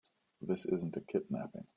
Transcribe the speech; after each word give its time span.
This 0.41 0.65
isn't 0.65 0.97
a 0.97 1.01
kidnapping. 1.01 1.67